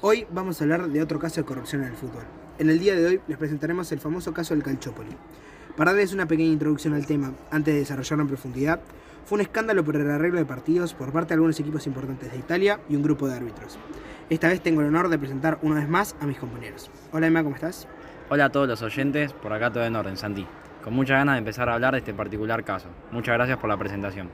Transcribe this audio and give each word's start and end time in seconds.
Hoy 0.00 0.26
vamos 0.30 0.60
a 0.60 0.64
hablar 0.64 0.88
de 0.88 1.02
otro 1.02 1.18
caso 1.18 1.40
de 1.40 1.44
corrupción 1.44 1.82
en 1.82 1.88
el 1.88 1.96
fútbol. 1.96 2.22
En 2.58 2.70
el 2.70 2.78
día 2.78 2.94
de 2.94 3.06
hoy 3.06 3.20
les 3.26 3.36
presentaremos 3.36 3.92
el 3.92 4.00
famoso 4.00 4.32
caso 4.32 4.54
del 4.54 4.62
Calciopoli. 4.62 5.10
Para 5.76 5.92
darles 5.92 6.14
una 6.14 6.26
pequeña 6.26 6.50
introducción 6.50 6.94
al 6.94 7.06
tema, 7.06 7.34
antes 7.50 7.74
de 7.74 7.80
desarrollarlo 7.80 8.22
en 8.22 8.28
profundidad, 8.28 8.80
fue 9.26 9.36
un 9.36 9.42
escándalo 9.42 9.84
por 9.84 9.96
el 9.96 10.10
arreglo 10.10 10.38
de 10.38 10.46
partidos 10.46 10.94
por 10.94 11.12
parte 11.12 11.28
de 11.28 11.34
algunos 11.34 11.60
equipos 11.60 11.86
importantes 11.86 12.32
de 12.32 12.38
Italia 12.38 12.80
y 12.88 12.96
un 12.96 13.02
grupo 13.02 13.28
de 13.28 13.36
árbitros. 13.36 13.78
Esta 14.30 14.48
vez 14.48 14.62
tengo 14.62 14.80
el 14.80 14.86
honor 14.86 15.08
de 15.08 15.18
presentar 15.18 15.58
una 15.60 15.76
vez 15.76 15.88
más 15.88 16.16
a 16.20 16.26
mis 16.26 16.38
compañeros. 16.38 16.90
Hola 17.12 17.26
Emma, 17.26 17.42
¿cómo 17.42 17.54
estás? 17.54 17.86
Hola 18.30 18.46
a 18.46 18.50
todos 18.50 18.66
los 18.66 18.80
oyentes, 18.80 19.34
por 19.34 19.52
acá 19.52 19.70
todo 19.70 19.84
en 19.84 19.94
orden, 19.94 20.16
Santi. 20.16 20.46
Con 20.82 20.94
muchas 20.94 21.18
ganas 21.18 21.34
de 21.34 21.38
empezar 21.38 21.68
a 21.68 21.74
hablar 21.74 21.92
de 21.92 21.98
este 21.98 22.14
particular 22.14 22.64
caso. 22.64 22.88
Muchas 23.10 23.34
gracias 23.34 23.58
por 23.58 23.68
la 23.68 23.76
presentación. 23.76 24.30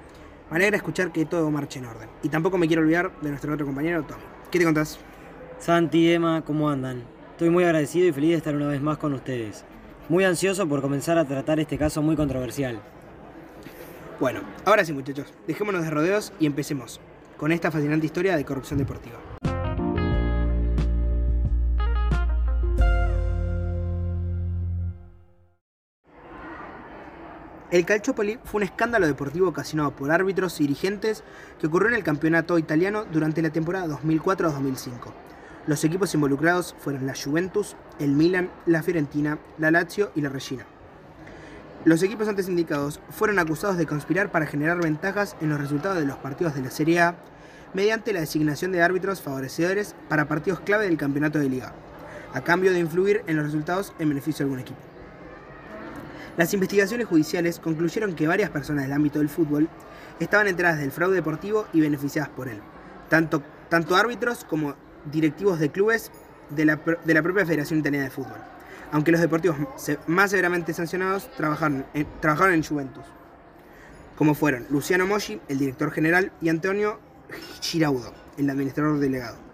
Me 0.51 0.57
alegra 0.57 0.77
escuchar 0.77 1.11
que 1.11 1.25
todo 1.25 1.51
marche 1.51 1.79
en 1.79 1.87
orden. 1.87 2.09
Y 2.23 2.29
tampoco 2.29 2.59
me 2.59 2.67
quiero 2.67 2.83
olvidar 2.83 3.11
de 3.21 3.31
nuestro 3.31 3.53
otro 3.53 3.67
compañero, 3.67 4.03
Tommy. 4.03 4.23
¿Qué 4.51 4.59
te 4.59 4.65
contás? 4.65 4.99
Santi, 5.59 6.13
Emma, 6.13 6.43
¿cómo 6.43 6.69
andan? 6.69 7.03
Estoy 7.33 7.51
muy 7.51 7.65
agradecido 7.65 8.07
y 8.07 8.13
feliz 8.13 8.31
de 8.31 8.37
estar 8.37 8.55
una 8.55 8.69
vez 8.69 8.81
más 8.81 8.99
con 8.99 9.15
ustedes. 9.15 9.65
Muy 10.09 10.25
ansioso 10.25 10.69
por 10.69 10.83
comenzar 10.83 11.19
a 11.19 11.25
tratar 11.25 11.59
este 11.59 11.79
caso 11.79 12.03
muy 12.03 12.15
controversial. 12.15 12.79
Bueno, 14.21 14.41
ahora 14.65 14.85
sí 14.85 14.93
muchachos, 14.93 15.33
dejémonos 15.47 15.83
de 15.83 15.91
rodeos 15.91 16.33
y 16.39 16.47
empecemos 16.47 17.01
con 17.37 17.51
esta 17.51 17.71
fascinante 17.71 18.07
historia 18.07 18.37
de 18.37 18.45
corrupción 18.45 18.79
deportiva. 18.79 19.17
El 27.75 27.85
Calciopoli 27.85 28.39
fue 28.45 28.59
un 28.59 28.63
escándalo 28.63 29.05
deportivo 29.05 29.49
ocasionado 29.49 29.91
por 29.97 30.13
árbitros 30.13 30.61
y 30.61 30.63
dirigentes 30.63 31.25
que 31.59 31.67
ocurrió 31.67 31.89
en 31.89 31.97
el 31.97 32.05
campeonato 32.05 32.57
italiano 32.57 33.05
durante 33.05 33.43
la 33.43 33.51
temporada 33.51 33.89
2004-2005. 33.89 35.13
Los 35.67 35.83
equipos 35.83 36.15
involucrados 36.15 36.77
fueron 36.79 37.05
la 37.05 37.17
Juventus, 37.17 37.75
el 37.99 38.13
Milan, 38.13 38.49
la 38.67 38.85
Fiorentina, 38.85 39.41
la 39.59 39.73
Lazio 39.73 40.13
y 40.15 40.21
la 40.21 40.29
Regina. 40.29 40.65
Los 41.85 42.01
equipos 42.05 42.29
antes 42.29 42.49
indicados 42.49 43.01
fueron 43.11 43.41
acusados 43.41 43.77
de 43.77 43.87
conspirar 43.87 44.31
para 44.31 44.47
generar 44.47 44.81
ventajas 44.81 45.35
en 45.41 45.49
los 45.49 45.61
resultados 45.61 45.99
de 45.99 46.07
los 46.07 46.19
partidos 46.19 46.55
de 46.55 46.63
la 46.63 46.71
Serie 46.71 47.01
A 47.01 47.17
mediante 47.73 48.13
la 48.13 48.21
designación 48.21 48.71
de 48.71 48.83
árbitros 48.83 49.21
favorecedores 49.21 49.97
para 50.09 50.29
partidos 50.29 50.61
clave 50.61 50.85
del 50.85 50.97
campeonato 50.97 51.41
de 51.41 51.49
liga, 51.49 51.73
a 52.35 52.41
cambio 52.43 52.73
de 52.73 52.79
influir 52.79 53.25
en 53.27 53.35
los 53.35 53.47
resultados 53.47 53.93
en 53.99 54.11
beneficio 54.11 54.45
de 54.47 54.53
algún 54.53 54.61
equipo. 54.61 54.94
Las 56.37 56.53
investigaciones 56.53 57.07
judiciales 57.07 57.61
concluyeron 57.61 58.15
que 58.15 58.27
varias 58.27 58.51
personas 58.51 58.85
del 58.85 58.93
ámbito 58.93 59.21
del 59.21 59.29
fútbol 59.29 59.69
estaban 60.19 60.49
enteradas 60.49 60.81
del 60.81 60.91
fraude 60.91 61.15
deportivo 61.15 61.67
y 61.73 61.81
beneficiadas 61.81 62.29
por 62.29 62.49
él, 62.49 62.61
tanto, 63.09 63.43
tanto 63.69 63.95
árbitros 63.95 64.45
como 64.45 64.75
directivos 65.13 65.61
de 65.61 65.71
clubes 65.71 66.11
de 66.51 66.65
la, 66.65 66.81
de 67.05 67.15
la 67.15 67.23
propia 67.23 67.47
Federación 67.47 67.79
Italiana 67.79 68.07
de 68.07 68.11
Fútbol, 68.11 68.39
aunque 68.91 69.13
los 69.13 69.21
deportivos 69.21 69.59
más 70.09 70.31
severamente 70.31 70.75
sancionados 70.75 71.31
trabajaron 71.37 71.87
en, 71.95 72.07
trabajaron 72.21 72.55
en 72.55 72.65
Juventus, 72.65 73.05
como 74.17 74.35
fueron 74.35 74.67
Luciano 74.71 75.07
Moggi, 75.07 75.41
el 75.49 75.59
director 75.59 75.93
general, 75.93 76.33
y 76.41 76.49
Antonio 76.49 76.99
Giraudo, 77.61 78.13
el 78.39 78.51
administrador 78.51 78.99
delegado. 78.99 79.54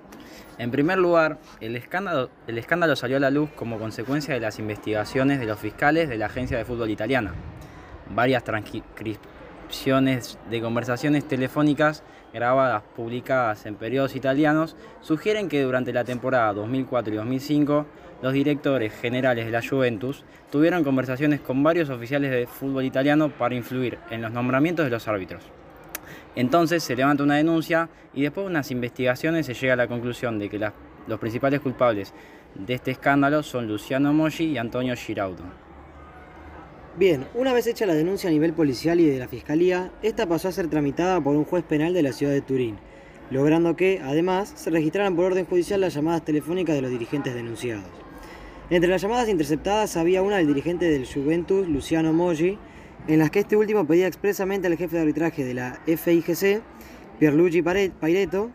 En 0.59 0.70
primer 0.70 0.98
lugar, 0.98 1.39
el 1.61 1.77
escándalo, 1.77 2.97
salió 2.97 3.17
a 3.17 3.20
la 3.20 3.31
luz 3.31 3.51
como 3.56 3.79
consecuencia 3.79 4.34
de 4.34 4.41
las 4.41 4.59
investigaciones 4.59 5.41
de 5.41 5.47
los 5.47 5.59
fiscales 5.59 6.09
de 6.09 6.19
la 6.19 6.27
Agencia 6.27 6.59
de 6.59 6.65
Fútbol 6.65 6.91
Italiana. 6.91 7.33
Varias 8.15 8.45
transcripciones 8.45 10.39
de 10.51 10.61
conversaciones 10.61 11.27
telefónicas 11.27 12.03
grabadas, 12.33 12.83
publicadas 12.95 13.67
en 13.67 13.75
periodos 13.75 14.15
italianos, 14.17 14.77
sugieren 15.00 15.49
que 15.49 15.62
durante 15.62 15.93
la 15.93 16.05
temporada 16.05 16.53
2004 16.53 17.15
y 17.15 17.17
2005, 17.17 17.87
los 18.22 18.32
directores 18.32 18.93
generales 18.93 19.47
de 19.47 19.50
la 19.50 19.62
Juventus 19.67 20.25
tuvieron 20.50 20.84
conversaciones 20.84 21.41
con 21.41 21.62
varios 21.62 21.88
oficiales 21.88 22.31
de 22.31 22.47
fútbol 22.47 22.84
italiano 22.84 23.31
para 23.31 23.55
influir 23.55 23.99
en 24.11 24.21
los 24.21 24.31
nombramientos 24.31 24.84
de 24.84 24.91
los 24.91 25.09
árbitros. 25.09 25.43
Entonces 26.37 26.82
se 26.82 26.97
levanta 26.97 27.22
una 27.22 27.37
denuncia 27.37 27.88
y 28.15 28.22
después 28.22 28.44
de 28.44 28.50
unas 28.50 28.71
investigaciones 28.71 29.47
se 29.47 29.54
llega 29.54 29.75
a 29.75 29.76
la 29.76 29.88
conclusión 29.88 30.38
de 30.38 30.48
que 30.48 30.59
los 30.59 31.21
principales 31.21 31.60
culpables 31.60 32.12
de 32.54 32.75
este 32.75 32.91
escándalo 32.91 33.43
son 33.43 33.66
Luciano 33.69 34.12
Moggi 34.12 34.44
y 34.44 34.59
Antonio 34.59 34.94
Giraudo. 34.97 35.44
Bien, 36.97 37.25
una 37.34 37.53
vez 37.53 37.66
hecha 37.66 37.87
la 37.87 37.94
denuncia 37.94 38.28
a 38.28 38.32
nivel 38.32 38.53
policial 38.53 38.99
y 39.00 39.06
de 39.06 39.19
la 39.19 39.28
fiscalía, 39.28 39.93
esta 40.03 40.26
pasó 40.26 40.49
a 40.49 40.53
ser 40.53 40.69
tramitada 40.69 41.20
por 41.20 41.37
un 41.37 41.44
juez 41.44 41.62
penal 41.65 41.94
de 41.94 42.03
la 42.03 42.12
ciudad 42.12 42.32
de 42.32 42.41
Turín, 42.41 42.78
logrando 43.31 43.76
que, 43.76 44.00
además, 44.04 44.53
se 44.56 44.70
registraran 44.70 45.15
por 45.15 45.26
orden 45.26 45.47
judicial 45.47 45.81
las 45.81 45.94
llamadas 45.94 46.25
telefónicas 46.25 46.75
de 46.75 46.82
los 46.82 46.91
dirigentes 46.91 47.32
denunciados. 47.32 47.87
Entre 48.70 48.91
las 48.91 49.03
llamadas 49.03 49.28
interceptadas 49.28 49.97
había 49.97 50.22
una 50.22 50.37
del 50.37 50.49
dirigente 50.49 50.91
del 50.91 51.06
Juventus, 51.06 51.69
Luciano 51.69 52.12
Moggi, 52.12 52.59
en 53.10 53.19
las 53.19 53.32
que 53.32 53.41
este 53.41 53.56
último 53.56 53.88
pedía 53.88 54.06
expresamente 54.06 54.69
al 54.69 54.76
jefe 54.76 54.94
de 54.94 55.03
arbitraje 55.03 55.44
de 55.44 55.53
la 55.53 55.81
FIGC, 55.84 56.62
Pierluigi 57.19 57.60
Paireto, 57.60 58.53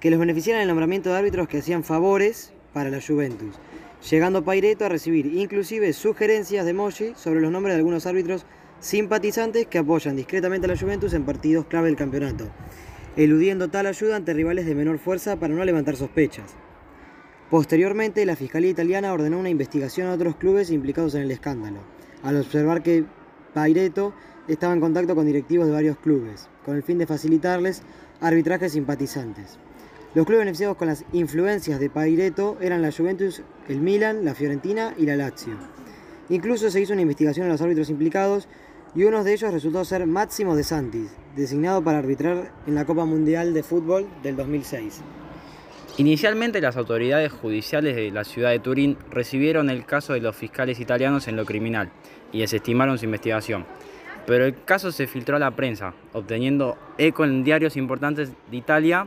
que 0.00 0.10
los 0.10 0.20
beneficiaran 0.20 0.60
el 0.60 0.68
nombramiento 0.68 1.08
de 1.08 1.16
árbitros 1.16 1.48
que 1.48 1.60
hacían 1.60 1.82
favores 1.82 2.52
para 2.74 2.90
la 2.90 3.00
Juventus, 3.00 3.54
llegando 4.10 4.44
Paireto 4.44 4.84
a 4.84 4.90
recibir 4.90 5.24
inclusive 5.24 5.94
sugerencias 5.94 6.66
de 6.66 6.74
Moggi 6.74 7.14
sobre 7.16 7.40
los 7.40 7.50
nombres 7.50 7.72
de 7.72 7.78
algunos 7.78 8.04
árbitros 8.04 8.44
simpatizantes 8.80 9.66
que 9.66 9.78
apoyan 9.78 10.14
discretamente 10.14 10.66
a 10.66 10.74
la 10.74 10.78
Juventus 10.78 11.14
en 11.14 11.24
partidos 11.24 11.64
clave 11.64 11.86
del 11.86 11.96
campeonato, 11.96 12.50
eludiendo 13.16 13.68
tal 13.68 13.86
ayuda 13.86 14.16
ante 14.16 14.34
rivales 14.34 14.66
de 14.66 14.74
menor 14.74 14.98
fuerza 14.98 15.36
para 15.36 15.54
no 15.54 15.64
levantar 15.64 15.96
sospechas. 15.96 16.54
Posteriormente, 17.48 18.26
la 18.26 18.36
Fiscalía 18.36 18.72
Italiana 18.72 19.14
ordenó 19.14 19.38
una 19.38 19.48
investigación 19.48 20.08
a 20.08 20.12
otros 20.12 20.36
clubes 20.36 20.70
implicados 20.70 21.14
en 21.14 21.22
el 21.22 21.30
escándalo, 21.30 21.78
al 22.22 22.36
observar 22.36 22.82
que 22.82 23.06
Paireto 23.56 24.12
estaba 24.48 24.74
en 24.74 24.80
contacto 24.80 25.14
con 25.14 25.24
directivos 25.24 25.66
de 25.66 25.72
varios 25.72 25.96
clubes, 25.96 26.46
con 26.62 26.76
el 26.76 26.82
fin 26.82 26.98
de 26.98 27.06
facilitarles 27.06 27.80
arbitrajes 28.20 28.72
simpatizantes. 28.72 29.58
Los 30.14 30.26
clubes 30.26 30.42
beneficiados 30.42 30.76
con 30.76 30.88
las 30.88 31.06
influencias 31.14 31.80
de 31.80 31.88
Paireto 31.88 32.58
eran 32.60 32.82
la 32.82 32.92
Juventus, 32.92 33.40
el 33.66 33.80
Milan, 33.80 34.26
la 34.26 34.34
Fiorentina 34.34 34.92
y 34.98 35.06
la 35.06 35.16
Lazio. 35.16 35.54
Incluso 36.28 36.68
se 36.68 36.82
hizo 36.82 36.92
una 36.92 37.00
investigación 37.00 37.46
a 37.46 37.50
los 37.50 37.62
árbitros 37.62 37.88
implicados 37.88 38.46
y 38.94 39.04
uno 39.04 39.24
de 39.24 39.32
ellos 39.32 39.50
resultó 39.50 39.86
ser 39.86 40.06
Máximo 40.06 40.54
De 40.54 40.62
Santis, 40.62 41.08
designado 41.34 41.82
para 41.82 41.96
arbitrar 41.96 42.52
en 42.66 42.74
la 42.74 42.84
Copa 42.84 43.06
Mundial 43.06 43.54
de 43.54 43.62
Fútbol 43.62 44.06
del 44.22 44.36
2006. 44.36 45.00
Inicialmente 45.98 46.60
las 46.60 46.76
autoridades 46.76 47.32
judiciales 47.32 47.96
de 47.96 48.10
la 48.10 48.24
ciudad 48.24 48.50
de 48.50 48.58
Turín 48.58 48.98
recibieron 49.10 49.70
el 49.70 49.86
caso 49.86 50.12
de 50.12 50.20
los 50.20 50.36
fiscales 50.36 50.78
italianos 50.78 51.26
en 51.26 51.36
lo 51.36 51.46
criminal 51.46 51.90
y 52.32 52.40
desestimaron 52.40 52.98
su 52.98 53.06
investigación. 53.06 53.64
Pero 54.26 54.44
el 54.44 54.62
caso 54.62 54.92
se 54.92 55.06
filtró 55.06 55.36
a 55.36 55.38
la 55.38 55.52
prensa, 55.52 55.94
obteniendo 56.12 56.76
eco 56.98 57.24
en 57.24 57.44
diarios 57.44 57.78
importantes 57.78 58.30
de 58.50 58.56
Italia 58.58 59.06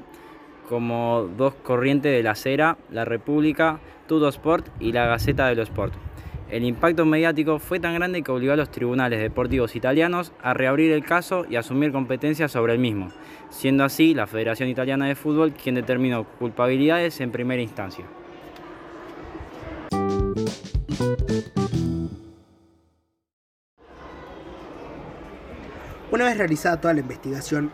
como 0.68 1.30
Dos 1.38 1.54
Corrientes 1.62 2.12
de 2.12 2.24
la 2.24 2.34
Sera, 2.34 2.78
La 2.90 3.06
República, 3.06 3.80
Tutto 4.08 4.28
Sport 4.30 4.68
y 4.80 4.92
la 4.92 5.06
Gaceta 5.06 5.48
dello 5.48 5.64
Sport. 5.64 6.09
El 6.50 6.64
impacto 6.64 7.06
mediático 7.06 7.60
fue 7.60 7.80
tan 7.80 7.94
grande 7.94 8.24
que 8.24 8.32
obligó 8.32 8.54
a 8.54 8.56
los 8.56 8.72
tribunales 8.72 9.20
deportivos 9.22 9.76
italianos 9.76 10.32
a 10.42 10.56
reabrir 10.56 10.92
el 10.92 11.06
caso 11.06 11.46
y 11.48 11.58
asumir 11.58 11.92
competencias 11.92 12.52
sobre 12.52 12.74
el 12.74 12.80
mismo, 12.80 13.12
siendo 13.52 13.84
así 13.84 14.16
la 14.16 14.26
Federación 14.26 14.68
Italiana 14.68 15.06
de 15.06 15.14
Fútbol 15.14 15.54
quien 15.54 15.76
determinó 15.76 16.24
culpabilidades 16.24 17.22
en 17.22 17.32
primera 17.32 17.62
instancia. 17.62 18.06
Una 26.12 26.26
vez 26.26 26.38
realizada 26.40 26.82
toda 26.82 26.96
la 26.96 27.02
investigación, 27.02 27.70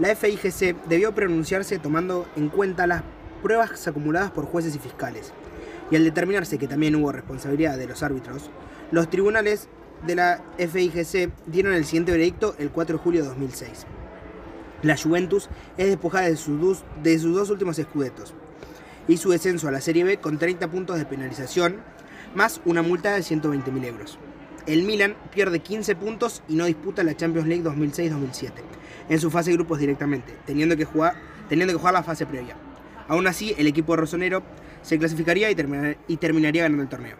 la 0.00 0.16
FIGC 0.16 0.84
debió 0.88 1.14
pronunciarse 1.14 1.78
tomando 1.78 2.26
en 2.34 2.48
cuenta 2.48 2.88
las 2.88 3.04
pruebas 3.40 3.86
acumuladas 3.86 4.32
por 4.32 4.46
jueces 4.46 4.74
y 4.74 4.80
fiscales, 4.80 5.32
y 5.90 5.96
al 5.96 6.04
determinarse 6.04 6.58
que 6.58 6.68
también 6.68 6.94
hubo 6.94 7.12
responsabilidad 7.12 7.76
de 7.76 7.86
los 7.86 8.02
árbitros, 8.02 8.50
los 8.90 9.10
tribunales 9.10 9.68
de 10.06 10.14
la 10.14 10.42
FIGC 10.58 11.30
dieron 11.46 11.74
el 11.74 11.84
siguiente 11.84 12.12
veredicto 12.12 12.54
el 12.58 12.70
4 12.70 12.96
de 12.96 13.02
julio 13.02 13.22
de 13.22 13.28
2006. 13.28 13.86
La 14.82 14.96
Juventus 14.96 15.48
es 15.76 15.88
despojada 15.88 16.28
de 16.28 16.36
sus, 16.36 16.60
dos, 16.60 16.84
de 17.02 17.18
sus 17.18 17.34
dos 17.34 17.50
últimos 17.50 17.78
escudetos 17.78 18.32
y 19.08 19.16
su 19.18 19.30
descenso 19.30 19.68
a 19.68 19.72
la 19.72 19.80
Serie 19.80 20.04
B 20.04 20.18
con 20.18 20.38
30 20.38 20.70
puntos 20.70 20.96
de 20.96 21.04
penalización, 21.04 21.76
más 22.34 22.60
una 22.64 22.82
multa 22.82 23.12
de 23.12 23.20
120.000 23.20 23.84
euros. 23.84 24.18
El 24.66 24.84
Milan 24.84 25.16
pierde 25.34 25.60
15 25.60 25.96
puntos 25.96 26.42
y 26.48 26.54
no 26.54 26.64
disputa 26.66 27.02
la 27.02 27.16
Champions 27.16 27.48
League 27.48 27.64
2006-2007 27.64 28.52
en 29.08 29.20
su 29.20 29.30
fase 29.30 29.50
de 29.50 29.56
grupos 29.56 29.80
directamente, 29.80 30.34
teniendo 30.46 30.76
que, 30.76 30.84
jugar, 30.84 31.14
teniendo 31.48 31.74
que 31.74 31.78
jugar 31.78 31.94
la 31.94 32.02
fase 32.02 32.24
previa. 32.26 32.56
Aún 33.08 33.26
así, 33.26 33.54
el 33.58 33.66
equipo 33.66 33.96
rosonero 33.96 34.42
se 34.82 34.98
clasificaría 34.98 35.50
y, 35.50 35.54
terminar, 35.54 35.96
y 36.08 36.16
terminaría 36.16 36.62
ganando 36.62 36.82
el 36.82 36.88
torneo. 36.88 37.16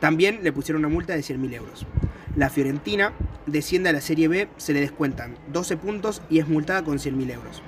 También 0.00 0.40
le 0.42 0.52
pusieron 0.52 0.84
una 0.84 0.92
multa 0.92 1.14
de 1.14 1.20
100.000 1.20 1.54
euros. 1.54 1.86
La 2.34 2.50
Fiorentina 2.50 3.12
desciende 3.46 3.90
a 3.90 3.92
la 3.92 4.00
Serie 4.00 4.28
B, 4.28 4.48
se 4.56 4.72
le 4.72 4.80
descuentan 4.80 5.36
12 5.52 5.76
puntos 5.76 6.22
y 6.30 6.38
es 6.38 6.48
multada 6.48 6.82
con 6.82 6.98
100.000 6.98 7.30
euros. 7.30 7.62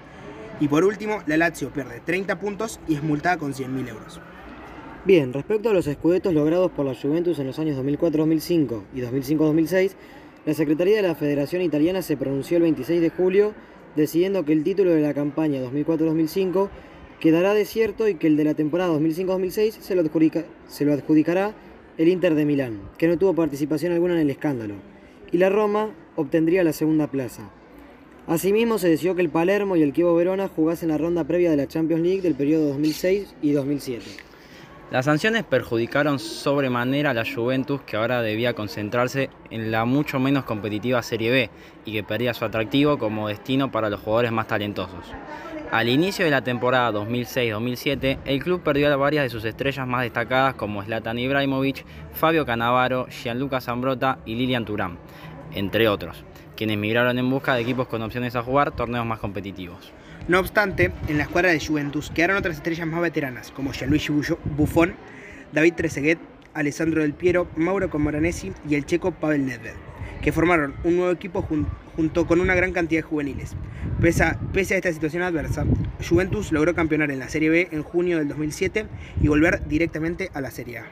Y 0.60 0.68
por 0.68 0.84
último, 0.84 1.22
la 1.26 1.36
Lazio 1.36 1.70
pierde 1.70 2.00
30 2.04 2.38
puntos 2.38 2.80
y 2.88 2.94
es 2.94 3.02
multada 3.02 3.36
con 3.36 3.52
100.000 3.52 3.88
euros. 3.88 4.20
Bien, 5.04 5.32
respecto 5.32 5.68
a 5.68 5.74
los 5.74 5.86
escudetos 5.86 6.32
logrados 6.32 6.70
por 6.70 6.86
la 6.86 6.94
Juventus 6.94 7.38
en 7.38 7.46
los 7.46 7.58
años 7.58 7.76
2004-2005 7.76 8.82
y 8.94 9.00
2005-2006, 9.02 9.92
la 10.46 10.54
Secretaría 10.54 10.96
de 10.96 11.02
la 11.02 11.14
Federación 11.14 11.60
Italiana 11.62 12.00
se 12.02 12.16
pronunció 12.16 12.56
el 12.56 12.62
26 12.62 13.02
de 13.02 13.10
julio 13.10 13.54
decidiendo 13.96 14.44
que 14.44 14.52
el 14.52 14.64
título 14.64 14.90
de 14.92 15.02
la 15.02 15.14
campaña 15.14 15.60
2004-2005 15.60 16.68
quedará 17.20 17.54
desierto 17.54 18.08
y 18.08 18.14
que 18.14 18.26
el 18.26 18.36
de 18.36 18.44
la 18.44 18.54
temporada 18.54 18.92
2005-2006 18.94 19.80
se, 20.68 20.84
lo 20.84 20.92
adjudicará 20.92 21.54
el 21.96 22.08
Inter 22.08 22.34
de 22.34 22.44
Milán, 22.44 22.80
que 22.98 23.08
no 23.08 23.18
tuvo 23.18 23.34
participación 23.34 23.92
alguna 23.92 24.14
en 24.14 24.20
el 24.20 24.30
escándalo, 24.30 24.74
y 25.32 25.38
la 25.38 25.48
Roma 25.48 25.90
obtendría 26.16 26.64
la 26.64 26.72
segunda 26.72 27.06
plaza. 27.08 27.50
Asimismo, 28.26 28.78
se 28.78 28.88
decidió 28.88 29.14
que 29.14 29.22
el 29.22 29.28
Palermo 29.28 29.76
y 29.76 29.82
el 29.82 29.92
Chievo 29.92 30.14
Verona 30.14 30.48
jugasen 30.48 30.88
la 30.88 30.98
ronda 30.98 31.24
previa 31.24 31.50
de 31.50 31.58
la 31.58 31.68
Champions 31.68 32.02
League 32.02 32.22
del 32.22 32.34
periodo 32.34 32.68
2006 32.68 33.34
y 33.42 33.52
2007. 33.52 34.04
Las 34.90 35.06
sanciones 35.06 35.44
perjudicaron 35.44 36.18
sobremanera 36.18 37.10
a 37.10 37.14
la 37.14 37.24
Juventus, 37.24 37.80
que 37.82 37.96
ahora 37.96 38.22
debía 38.22 38.54
concentrarse 38.54 39.28
en 39.50 39.70
la 39.70 39.84
mucho 39.84 40.20
menos 40.20 40.44
competitiva 40.44 41.02
Serie 41.02 41.30
B 41.30 41.50
y 41.84 41.92
que 41.92 42.04
perdía 42.04 42.32
su 42.32 42.44
atractivo 42.44 42.98
como 42.98 43.28
destino 43.28 43.72
para 43.72 43.90
los 43.90 44.00
jugadores 44.00 44.30
más 44.30 44.46
talentosos. 44.46 45.04
Al 45.74 45.88
inicio 45.88 46.24
de 46.24 46.30
la 46.30 46.44
temporada 46.44 46.92
2006-2007, 46.92 48.18
el 48.26 48.40
club 48.40 48.62
perdió 48.62 48.92
a 48.92 48.96
varias 48.96 49.24
de 49.24 49.28
sus 49.28 49.44
estrellas 49.44 49.88
más 49.88 50.02
destacadas 50.02 50.54
como 50.54 50.84
Zlatan 50.84 51.18
Ibrahimovic, 51.18 51.84
Fabio 52.12 52.46
Cannavaro, 52.46 53.08
Gianluca 53.08 53.60
Zambrota 53.60 54.20
y 54.24 54.36
Lilian 54.36 54.64
Turán, 54.64 54.98
entre 55.52 55.88
otros 55.88 56.24
quienes 56.56 56.78
migraron 56.78 57.18
en 57.18 57.28
busca 57.28 57.56
de 57.56 57.62
equipos 57.62 57.88
con 57.88 58.02
opciones 58.02 58.36
a 58.36 58.42
jugar 58.44 58.70
torneos 58.70 59.04
más 59.04 59.18
competitivos. 59.18 59.92
No 60.28 60.38
obstante, 60.38 60.92
en 61.08 61.18
la 61.18 61.24
escuadra 61.24 61.50
de 61.50 61.58
Juventus 61.58 62.08
quedaron 62.14 62.36
otras 62.36 62.54
estrellas 62.54 62.86
más 62.86 63.00
veteranas, 63.00 63.50
como 63.50 63.72
Gianluigi 63.72 64.12
Buffon, 64.56 64.94
David 65.52 65.74
Trezeguet, 65.74 66.20
Alessandro 66.54 67.02
Del 67.02 67.14
Piero, 67.14 67.48
Mauro 67.56 67.90
Comoranesi 67.90 68.52
y 68.68 68.76
el 68.76 68.86
checo 68.86 69.10
Pavel 69.10 69.44
Nedved, 69.44 69.74
que 70.24 70.32
formaron 70.32 70.74
un 70.84 70.96
nuevo 70.96 71.12
equipo 71.12 71.42
junto 71.42 72.26
con 72.26 72.40
una 72.40 72.54
gran 72.54 72.72
cantidad 72.72 73.00
de 73.00 73.08
juveniles. 73.08 73.54
Pese 74.00 74.24
a, 74.24 74.40
pese 74.54 74.72
a 74.72 74.78
esta 74.78 74.90
situación 74.90 75.22
adversa, 75.22 75.66
Juventus 76.08 76.50
logró 76.50 76.74
campeonar 76.74 77.10
en 77.10 77.18
la 77.18 77.28
Serie 77.28 77.50
B 77.50 77.68
en 77.72 77.82
junio 77.82 78.16
del 78.16 78.28
2007 78.28 78.86
y 79.20 79.28
volver 79.28 79.68
directamente 79.68 80.30
a 80.32 80.40
la 80.40 80.50
Serie 80.50 80.78
A. 80.78 80.84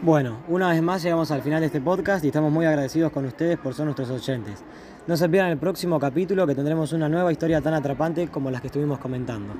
Bueno, 0.00 0.38
una 0.48 0.70
vez 0.70 0.80
más 0.80 1.02
llegamos 1.02 1.30
al 1.30 1.42
final 1.42 1.60
de 1.60 1.66
este 1.66 1.82
podcast 1.82 2.24
y 2.24 2.28
estamos 2.28 2.50
muy 2.50 2.64
agradecidos 2.64 3.12
con 3.12 3.26
ustedes 3.26 3.58
por 3.58 3.74
ser 3.74 3.84
nuestros 3.84 4.08
oyentes. 4.08 4.64
No 5.06 5.18
se 5.18 5.28
pierdan 5.28 5.52
el 5.52 5.58
próximo 5.58 6.00
capítulo 6.00 6.46
que 6.46 6.54
tendremos 6.54 6.94
una 6.94 7.10
nueva 7.10 7.30
historia 7.30 7.60
tan 7.60 7.74
atrapante 7.74 8.28
como 8.28 8.50
las 8.50 8.62
que 8.62 8.68
estuvimos 8.68 8.98
comentando. 8.98 9.52